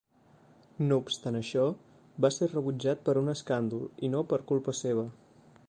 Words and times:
No 0.85 0.95
obstant 1.01 1.37
això, 1.39 1.65
va 2.25 2.31
ser 2.37 2.49
rebutjat 2.53 3.05
per 3.11 3.15
un 3.23 3.31
escàndol 3.35 3.87
i 4.09 4.11
no 4.15 4.25
per 4.33 4.41
culpa 4.53 4.77
seva. 4.83 5.05